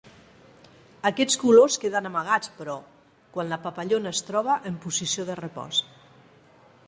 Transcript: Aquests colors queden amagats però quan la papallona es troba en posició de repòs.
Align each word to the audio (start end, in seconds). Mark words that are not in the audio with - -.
Aquests 1.09 1.35
colors 1.41 1.75
queden 1.83 2.09
amagats 2.11 2.53
però 2.61 2.77
quan 3.35 3.53
la 3.55 3.61
papallona 3.67 4.13
es 4.17 4.21
troba 4.31 4.55
en 4.71 4.83
posició 4.87 5.27
de 5.31 5.39
repòs. 5.45 5.83